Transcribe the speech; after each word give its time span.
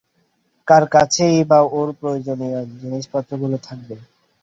কার 0.67 0.83
কাছেই 0.93 1.37
বা 1.49 1.59
ওর 1.71 1.89
প্রয়োজনীয় 1.99 2.59
জিনিসপত্রগুলো 2.81 3.57
থাকবে? 3.67 3.95